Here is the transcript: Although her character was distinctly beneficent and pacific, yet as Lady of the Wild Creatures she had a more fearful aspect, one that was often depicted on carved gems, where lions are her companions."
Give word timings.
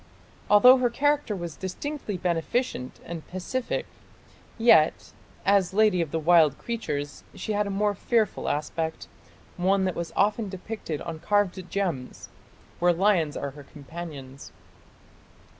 Although 0.49 0.77
her 0.77 0.89
character 0.89 1.35
was 1.35 1.55
distinctly 1.55 2.17
beneficent 2.17 2.99
and 3.05 3.27
pacific, 3.27 3.85
yet 4.57 5.13
as 5.45 5.75
Lady 5.75 6.01
of 6.01 6.09
the 6.09 6.17
Wild 6.17 6.57
Creatures 6.57 7.23
she 7.35 7.51
had 7.53 7.67
a 7.67 7.69
more 7.69 7.93
fearful 7.93 8.49
aspect, 8.49 9.07
one 9.57 9.85
that 9.85 9.93
was 9.95 10.11
often 10.15 10.49
depicted 10.49 11.01
on 11.03 11.19
carved 11.19 11.69
gems, 11.69 12.29
where 12.79 12.91
lions 12.93 13.37
are 13.37 13.51
her 13.51 13.61
companions." 13.63 14.51